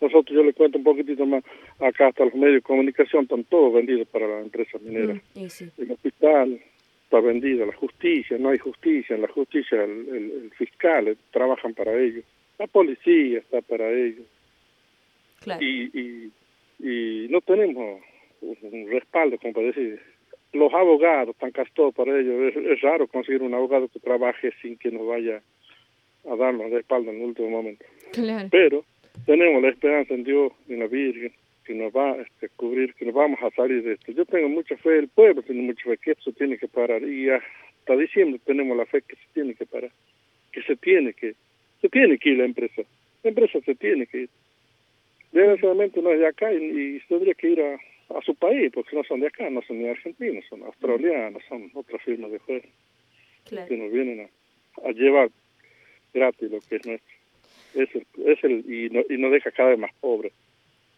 Nosotros, 0.00 0.36
yo 0.36 0.42
le 0.42 0.52
cuento 0.52 0.78
un 0.78 0.84
poquitito 0.84 1.24
más, 1.24 1.42
acá 1.80 2.08
hasta 2.08 2.24
los 2.24 2.34
medios 2.34 2.56
de 2.56 2.62
comunicación 2.62 3.22
están 3.22 3.44
todos 3.44 3.72
vendidos 3.72 4.06
para 4.08 4.26
la 4.26 4.40
empresa 4.40 4.78
minera. 4.78 5.20
El 5.34 5.90
hospital 5.90 6.60
está 7.04 7.20
vendido, 7.20 7.64
la 7.64 7.74
justicia, 7.74 8.36
no 8.38 8.50
hay 8.50 8.58
justicia, 8.58 9.16
en 9.16 9.22
la 9.22 9.28
justicia 9.28 9.82
el, 9.82 10.50
fiscal 10.56 11.08
eh, 11.08 11.16
trabajan 11.30 11.72
para 11.72 11.98
ellos, 11.98 12.24
la 12.58 12.66
policía 12.66 13.38
está 13.38 13.62
para 13.62 13.90
ellos. 13.90 14.26
Y, 15.60 15.90
y, 15.98 16.32
y 16.80 17.28
no 17.28 17.40
tenemos 17.40 18.00
un 18.40 18.90
respaldo, 18.90 19.38
como 19.38 19.54
para 19.54 19.66
decir, 19.68 20.00
los 20.52 20.72
abogados 20.72 21.34
están 21.34 21.50
casi 21.52 21.70
para 21.94 22.18
ellos. 22.18 22.54
Es, 22.54 22.80
raro 22.80 23.06
conseguir 23.06 23.42
un 23.42 23.54
abogado 23.54 23.88
que 23.88 24.00
trabaje 24.00 24.52
sin 24.62 24.76
que 24.76 24.90
nos 24.90 25.06
vaya 25.06 25.42
a 26.28 26.36
darnos 26.36 26.70
la 26.70 26.80
espalda 26.80 27.12
en 27.12 27.18
el 27.18 27.26
último 27.26 27.50
momento. 27.50 27.84
Pero 28.50 28.84
tenemos 29.24 29.62
la 29.62 29.70
esperanza 29.70 30.14
en 30.14 30.24
Dios, 30.24 30.52
en 30.68 30.80
la 30.80 30.86
Virgen, 30.86 31.32
que 31.64 31.74
nos 31.74 31.92
va 31.92 32.12
a 32.12 32.22
este, 32.22 32.48
cubrir, 32.50 32.94
que 32.94 33.04
nos 33.04 33.14
vamos 33.14 33.38
a 33.42 33.50
salir 33.50 33.82
de 33.82 33.92
esto. 33.92 34.12
Yo 34.12 34.24
tengo 34.24 34.48
mucha 34.48 34.76
fe, 34.76 34.98
el 34.98 35.08
pueblo 35.08 35.42
tiene 35.42 35.62
mucha 35.62 35.84
fe 35.84 35.98
que 35.98 36.12
esto 36.12 36.32
tiene 36.32 36.58
que 36.58 36.68
parar. 36.68 37.02
Y 37.02 37.30
hasta 37.30 37.96
diciembre 37.96 38.40
tenemos 38.44 38.76
la 38.76 38.86
fe 38.86 39.02
que 39.02 39.16
se 39.16 39.26
tiene 39.34 39.54
que 39.54 39.66
parar, 39.66 39.90
que 40.52 40.62
se 40.62 40.76
tiene 40.76 41.12
que, 41.12 41.34
se 41.80 41.88
tiene 41.88 42.18
que 42.18 42.30
ir 42.30 42.38
la 42.38 42.44
empresa. 42.44 42.82
La 43.22 43.30
empresa 43.30 43.60
se 43.60 43.74
tiene 43.74 44.06
que 44.06 44.22
ir. 44.22 44.28
Desgraciadamente 45.32 46.00
no 46.00 46.10
es 46.12 46.20
de 46.20 46.26
acá 46.26 46.52
y, 46.52 46.96
y 46.96 47.00
tendría 47.08 47.34
que 47.34 47.50
ir 47.50 47.60
a, 47.60 47.78
a 48.14 48.22
su 48.22 48.34
país, 48.34 48.70
porque 48.72 48.96
no 48.96 49.04
son 49.04 49.20
de 49.20 49.28
acá, 49.28 49.48
no 49.50 49.62
son 49.62 49.78
ni 49.78 49.88
argentinos, 49.88 50.44
son 50.48 50.62
australianos, 50.62 51.42
son 51.48 51.70
otras 51.74 52.02
firmas 52.02 52.30
de 52.30 52.38
fuera, 52.38 52.68
que 53.44 53.76
nos 53.76 53.92
vienen 53.92 54.28
a, 54.84 54.90
llevar 54.92 55.30
gratis 56.14 56.50
lo 56.50 56.60
que 56.60 56.76
es 56.76 56.86
nuestro. 56.86 57.16
Es 57.74 57.94
el, 57.94 58.06
es 58.26 58.44
el, 58.44 58.72
y, 58.72 58.88
no, 58.90 59.02
y 59.08 59.18
nos 59.18 59.32
deja 59.32 59.50
cada 59.50 59.70
vez 59.70 59.78
más 59.78 59.92
pobre. 60.00 60.32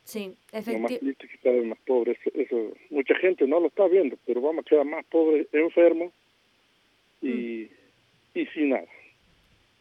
Sí, 0.05 0.33
efectivamente. 0.53 1.01
cada 1.43 1.57
vez 1.57 1.67
más 1.67 1.79
pobre. 1.87 2.17
Eso, 2.35 2.73
mucha 2.91 3.15
gente 3.17 3.47
no 3.47 3.61
lo 3.61 3.67
está 3.67 3.89
viendo, 3.89 4.17
pero 4.27 4.41
vamos 4.41 4.65
a 4.65 4.69
quedar 4.69 4.85
más 4.85 5.05
pobres, 5.07 5.47
enfermos 5.53 6.13
y, 7.21 7.69
mm. 8.35 8.39
y 8.39 8.47
sin 8.47 8.69
nada. 8.71 8.87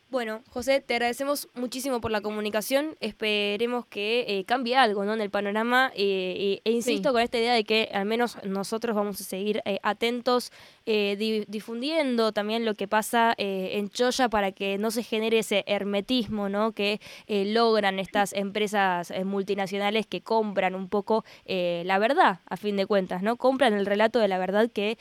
Bueno, 0.09 0.41
José, 0.51 0.79
te 0.79 0.93
agradecemos 0.93 1.49
muchísimo 1.53 1.99
por 1.99 2.11
la 2.11 2.21
comunicación. 2.21 2.95
Esperemos 3.01 3.85
que 3.87 4.39
eh, 4.39 4.45
cambie 4.45 4.77
algo 4.77 5.03
¿no? 5.03 5.13
en 5.13 5.19
el 5.19 5.29
panorama. 5.29 5.91
Eh, 5.95 6.61
e 6.63 6.71
insisto 6.71 7.11
con 7.11 7.21
esta 7.21 7.37
idea 7.37 7.53
de 7.53 7.65
que 7.65 7.89
al 7.91 8.05
menos 8.05 8.37
nosotros 8.45 8.95
vamos 8.95 9.19
a 9.19 9.25
seguir 9.25 9.61
eh, 9.65 9.79
atentos, 9.83 10.53
difundiendo 10.85 12.31
también 12.31 12.63
lo 12.63 12.73
que 12.73 12.87
pasa 12.87 13.33
en 13.37 13.89
Choya 13.89 14.29
para 14.29 14.53
que 14.53 14.77
no 14.77 14.89
se 14.89 15.03
genere 15.03 15.39
ese 15.39 15.65
hermetismo 15.67 16.47
¿no? 16.47 16.71
que 16.71 17.01
logran 17.27 17.99
estas 17.99 18.31
empresas 18.31 19.11
multinacionales 19.25 20.07
que 20.07 20.21
compran 20.21 20.75
un 20.75 20.87
poco 20.87 21.25
la 21.45 21.99
verdad, 21.99 22.39
a 22.49 22.55
fin 22.55 22.77
de 22.77 22.85
cuentas, 22.85 23.21
¿no? 23.21 23.35
Compran 23.35 23.73
el 23.73 23.85
relato 23.85 24.19
de 24.19 24.29
la 24.29 24.37
verdad 24.37 24.71
que 24.71 24.97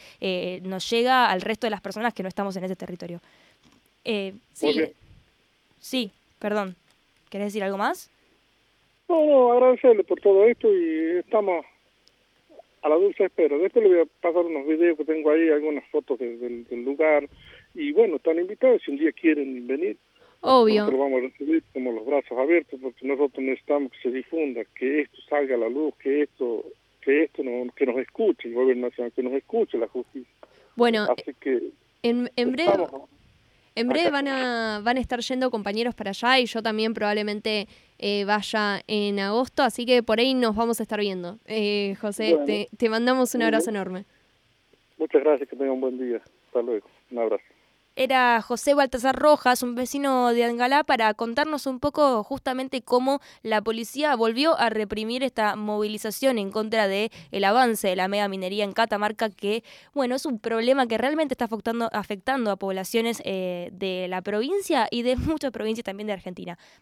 nos 0.65 0.91
llega 0.91 1.31
al 1.31 1.41
resto 1.41 1.69
de 1.69 1.71
las 1.71 1.81
personas 1.81 2.13
que 2.13 2.25
no 2.25 2.29
estamos 2.29 2.57
en 2.57 2.65
ese 2.65 2.75
territorio. 2.75 3.21
Eh, 4.09 4.35
sí, 4.53 4.93
sí, 5.81 6.11
perdón. 6.39 6.77
¿Querés 7.29 7.49
decir 7.49 7.65
algo 7.65 7.77
más? 7.77 8.09
No, 9.09 9.27
no, 9.27 9.53
agradecerle 9.53 10.05
por 10.05 10.21
todo 10.21 10.45
esto 10.45 10.73
y 10.73 11.19
estamos 11.19 11.67
a 12.83 12.89
la 12.89 12.95
dulce 12.95 13.25
espera. 13.25 13.59
Después 13.59 13.85
le 13.85 13.97
voy 13.97 14.03
a 14.03 14.21
pasar 14.23 14.45
unos 14.45 14.65
videos 14.65 14.97
que 14.97 15.05
tengo 15.05 15.31
ahí, 15.31 15.49
algunas 15.49 15.85
fotos 15.89 16.21
del 16.21 16.85
lugar. 16.85 17.29
Y 17.75 17.91
bueno, 17.91 18.17
están 18.17 18.39
invitados 18.39 18.81
si 18.85 18.93
un 18.93 18.99
día 18.99 19.11
quieren 19.11 19.67
venir. 19.67 19.97
Obvio. 20.41 20.83
Nosotros 20.83 21.01
vamos 21.01 21.19
a 21.19 21.27
recibir 21.27 21.65
como 21.73 21.91
los 21.91 22.07
brazos 22.07 22.39
abiertos 22.39 22.79
porque 22.81 23.09
nosotros 23.09 23.45
necesitamos 23.45 23.91
que 23.91 23.99
se 24.03 24.15
difunda, 24.15 24.65
que 24.77 25.01
esto 25.01 25.19
salga 25.29 25.57
a 25.57 25.59
la 25.59 25.69
luz, 25.69 25.95
que 25.97 26.23
esto 26.23 26.65
que 27.01 27.25
esto 27.25 27.43
no, 27.43 27.73
que 27.75 27.87
nos 27.87 27.97
escuche 27.99 28.49
el 28.49 28.55
gobierno 28.55 28.87
nacional, 28.89 29.13
que 29.13 29.23
nos 29.23 29.33
escuche 29.33 29.79
la 29.79 29.89
justicia. 29.89 30.33
Bueno, 30.77 31.09
Así 31.11 31.35
que 31.41 31.71
en, 32.03 32.31
en 32.37 32.53
breve 32.53 32.87
En 33.77 33.89
breve 33.89 34.11
van 34.11 34.27
a, 34.27 34.81
van 34.83 34.97
a 34.97 35.01
estar 35.01 35.21
yendo 35.21 35.51
compañeros 35.51 35.95
para 35.95 36.11
allá 36.11 36.41
y 36.41 36.47
yo 36.47 36.63
también 36.63 36.95
probablemente 36.95 37.69
eh, 37.99 38.25
vaya 38.25 38.81
en 38.89 39.21
agosto, 39.21 39.63
así 39.63 39.87
que 39.87 40.03
por 40.03 40.19
ahí 40.19 40.35
nos 40.35 40.57
vamos 40.57 40.81
a 40.81 40.83
estar 40.83 40.99
viendo. 40.99 41.39
Eh, 41.47 41.95
José, 42.01 42.39
te, 42.47 42.69
te, 42.77 42.89
mandamos 42.89 43.35
un 43.35 43.43
abrazo 43.43 43.71
enorme. 43.71 44.05
Muchas 44.99 45.23
gracias, 45.23 45.49
que 45.49 45.57
tengan 45.57 45.75
un 45.75 45.81
buen 45.81 45.99
día. 45.99 46.21
Hasta 46.47 46.63
luego. 46.63 46.87
Un 47.11 47.19
abrazo 47.19 47.56
era 47.97 48.43
José 48.43 48.75
Baltasar 48.75 49.17
Rojas, 49.17 49.63
un 49.63 49.75
vecino 49.75 50.33
de 50.33 50.45
Angalá, 50.45 50.85
para 50.85 51.13
contarnos 51.15 51.67
un 51.67 51.81
poco 51.81 52.23
justamente 52.23 52.83
cómo 52.83 53.21
la 53.43 53.63
policía 53.63 54.15
volvió 54.15 54.59
a 54.59 54.69
reprimir 54.69 55.23
esta 55.23 55.57
movilización 55.57 56.39
en 56.39 56.51
contra 56.51 56.89
de 56.89 57.11
el 57.33 57.45
avance 57.45 57.89
de 57.89 57.97
la 57.97 58.07
mega 58.07 58.29
minería 58.29 58.65
en 58.65 58.73
Catamarca, 58.73 59.31
que 59.31 59.65
bueno, 59.95 60.15
es 60.15 60.27
un 60.27 60.39
problema 60.39 60.87
que 60.87 60.99
realmente 60.99 61.33
está 61.35 61.47
afectando, 61.47 61.89
afectando 61.93 62.51
a 62.51 62.57
poblaciones 62.57 63.23
eh, 63.25 63.71
de 63.73 64.09
la 64.09 64.21
provincia 64.21 64.89
y 64.91 65.03
de 65.03 65.17
muchas 65.17 65.51
provincias 65.51 65.85
también 65.85 66.07
de 66.07 66.13
Argentina. 66.13 66.59